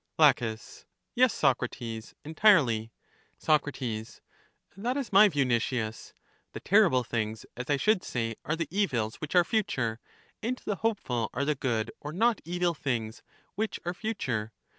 [0.17, 0.33] La,
[1.13, 2.91] Yes, Socrates, entirely.
[3.37, 3.65] Soc.
[3.71, 6.15] That is my view, Nicias;
[6.53, 9.99] the terrible things, as I should say, are the evils which are future;
[10.41, 13.21] and the hopeful are the good or not evil things
[13.53, 14.51] which are future.